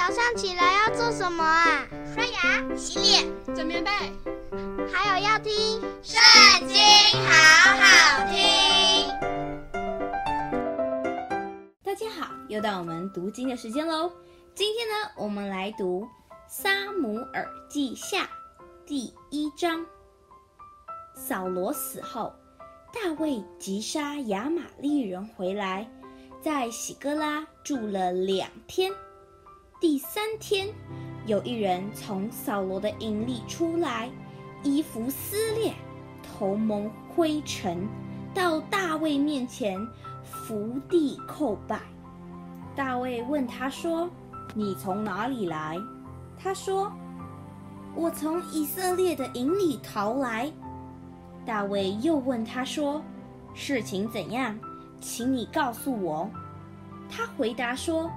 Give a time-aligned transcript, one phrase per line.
[0.00, 1.86] 早上起来要做什么啊？
[2.14, 3.90] 刷牙、洗脸、整棉被，
[4.90, 5.52] 还有要听
[6.02, 6.78] 《圣经》，
[7.28, 9.06] 好好听。
[11.84, 14.10] 大家好，又到我们读经的时间喽。
[14.54, 16.04] 今天呢，我们来读
[16.48, 18.22] 《撒母耳记下》
[18.86, 19.84] 第一章。
[21.14, 22.32] 扫罗死后，
[22.90, 25.86] 大卫击杀亚玛力人回来，
[26.40, 28.90] 在喜哥拉住了两天。
[29.80, 30.68] 第三天，
[31.24, 34.10] 有一人从扫罗的营里出来，
[34.62, 35.72] 衣服撕裂，
[36.22, 37.88] 头蒙灰尘，
[38.34, 39.80] 到大卫面前
[40.22, 41.80] 伏地叩拜。
[42.76, 44.06] 大卫问他说
[44.54, 45.78] ：“你从哪里来？”
[46.38, 46.92] 他说
[47.96, 50.52] ：“我从以色列的营里逃来。”
[51.46, 53.00] 大卫又问他说
[53.54, 54.54] ：“事情怎样？
[55.00, 56.28] 请你告诉我。”
[57.08, 58.10] 他回答说。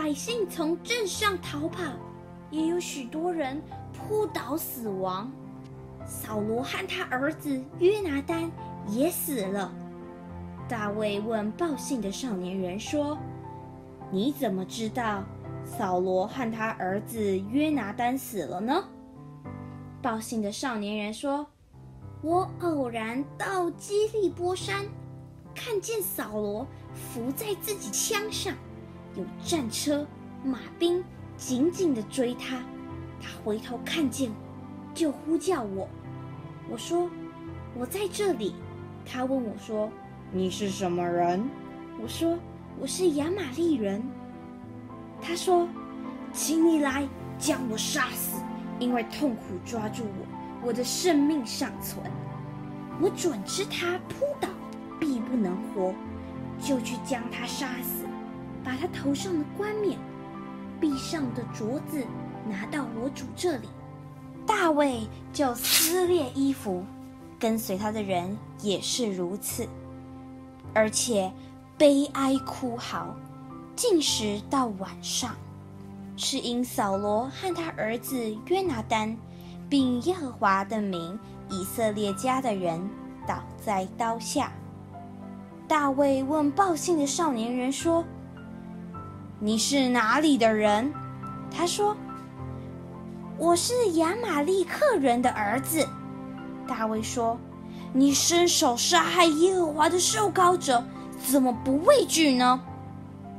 [0.00, 1.82] 百姓从镇上逃跑，
[2.52, 3.60] 也有许多人
[3.92, 5.28] 扑倒死亡。
[6.06, 8.48] 扫罗和他儿子约拿单
[8.86, 9.72] 也死了。
[10.68, 13.18] 大卫问报信的少年人说
[14.12, 15.24] ：“你怎么知道
[15.64, 18.84] 扫罗和他儿子约拿单死了呢？”
[20.00, 21.44] 报信的少年人说
[22.22, 24.86] ：“我偶然到基利波山，
[25.56, 28.54] 看见扫罗伏在自己枪上。”
[29.16, 30.06] 有战车、
[30.44, 31.02] 马兵
[31.36, 32.58] 紧紧地追他，
[33.20, 35.88] 他回头看见我，就呼叫我。
[36.70, 37.08] 我说
[37.76, 38.54] ：“我在这里。”
[39.10, 39.90] 他问我说
[40.32, 41.42] ：“你是什么人？”
[42.02, 42.38] 我说
[42.78, 44.02] ：“我是亚玛力人。”
[45.22, 45.66] 他说
[46.32, 48.42] ：“请你来将我杀死，
[48.78, 52.04] 因为痛苦抓住我，我的生命尚存。
[53.00, 54.48] 我准知他扑倒，
[55.00, 55.94] 必不能活，
[56.60, 58.04] 就去将他杀死。”
[58.68, 59.98] 把他头上的冠冕、
[60.78, 62.04] 臂上的镯子
[62.46, 63.68] 拿到我主这里，
[64.46, 66.84] 大卫就撕裂衣服，
[67.38, 69.66] 跟随他的人也是如此，
[70.74, 71.32] 而且
[71.78, 73.16] 悲哀哭嚎，
[73.74, 75.34] 进食到晚上，
[76.18, 79.16] 是因扫罗和他儿子约拿单，
[79.70, 82.86] 并耶和华的名以色列家的人
[83.26, 84.52] 倒在刀下。
[85.66, 88.04] 大卫问报信的少年人说，
[89.40, 90.92] 你是哪里的人？
[91.48, 91.96] 他说
[93.38, 95.88] ：“我是亚玛力克人的儿子。”
[96.66, 97.38] 大卫说
[97.94, 100.84] ：“你伸手杀害耶和华的受膏者，
[101.24, 102.60] 怎么不畏惧呢？”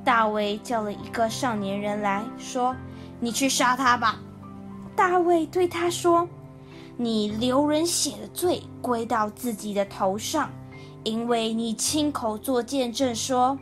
[0.05, 2.73] 大卫叫了一个少年人来说
[3.19, 4.17] ：“你去杀他吧。”
[4.95, 6.25] 大卫对他说
[6.95, 10.49] ：“你流人血的罪归到自己的头上，
[11.03, 13.59] 因为你亲口作见证说。”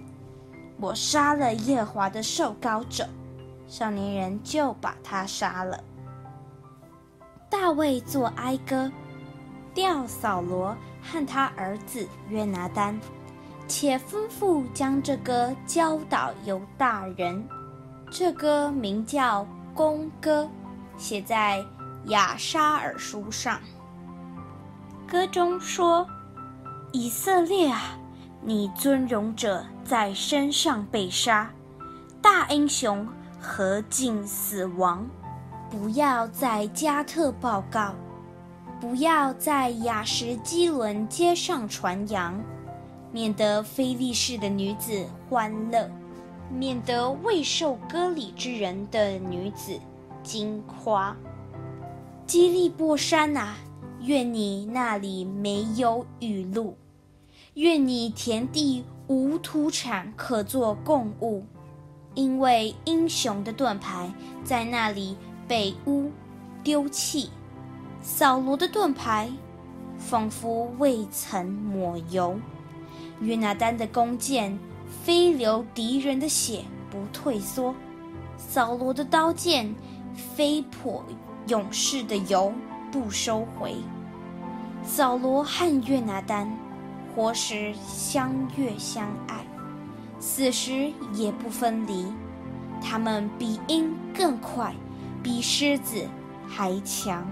[0.79, 3.07] 我杀了耶和华的受膏者，
[3.67, 5.83] 少年人就把他杀了。
[7.49, 8.91] 大卫作哀歌，
[9.73, 12.99] 吊扫罗和他儿子约拿单，
[13.67, 17.43] 且吩咐将这歌教导犹大人。
[18.11, 19.43] 这歌名叫
[19.73, 20.43] 《宫歌》，
[20.97, 21.65] 写在
[22.05, 23.59] 亚沙尔书上。
[25.07, 26.07] 歌中说
[26.93, 27.97] ：“以色列啊！”
[28.41, 31.51] 你尊荣者在山上被杀，
[32.21, 33.05] 大英雄
[33.41, 35.05] 何竟死亡？
[35.69, 37.93] 不要在加特报告，
[38.79, 42.41] 不要在亚什基伦街上传扬，
[43.11, 45.89] 免得非利士的女子欢乐，
[46.49, 49.77] 免得未受割礼之人的女子
[50.23, 51.13] 惊夸。
[52.25, 53.55] 基利波山啊，
[54.01, 56.77] 愿你那里没有雨露。
[57.57, 61.43] 愿你田地无土产可作供物，
[62.13, 64.13] 因为英雄的盾牌
[64.43, 66.11] 在那里被污
[66.63, 67.31] 丢弃，
[67.99, 69.31] 扫罗的盾牌
[69.97, 72.39] 仿佛未曾抹油，
[73.21, 74.55] 约拿单的弓箭
[75.03, 77.73] 非流敌人的血不退缩，
[78.37, 79.73] 扫罗的刀剑
[80.13, 81.03] 非破
[81.47, 82.53] 勇士的油
[82.91, 83.77] 不收回，
[84.83, 86.47] 扫罗和约拿单。
[87.17, 89.43] 活时相悦相爱，
[90.19, 92.05] 死时也不分离。
[92.79, 94.71] 他们比鹰更快，
[95.23, 96.07] 比狮子
[96.47, 97.27] 还强。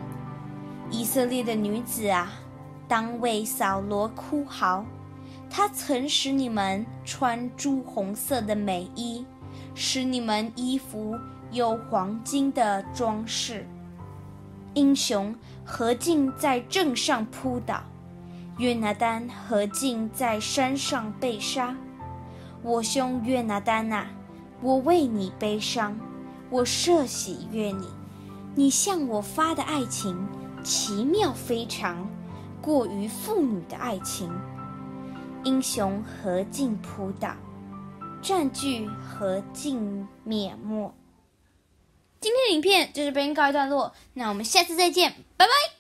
[0.90, 2.34] 以色列的女子啊，
[2.88, 4.84] 当为扫罗哭嚎。
[5.52, 9.24] 他曾使你们穿朱红色的美衣，
[9.76, 11.16] 使你们衣服
[11.52, 13.68] 有黄金的装饰。
[14.74, 17.84] 英雄何竟在阵上扑倒？
[18.58, 21.76] 约拿丹何竟在山上被杀？
[22.64, 24.08] 我兄约拿单哪，
[24.62, 25.98] 我为你悲伤，
[26.50, 27.88] 我设喜悦你。
[28.56, 30.18] 你向我发的爱情
[30.64, 32.10] 奇妙非常，
[32.62, 34.32] 过于妇女的爱情。
[35.44, 37.36] 英雄何尽扑倒，
[38.22, 40.96] 占据何尽灭没。
[42.22, 45.75] 今天影片就这边告一段落，那我们下次再见，拜拜。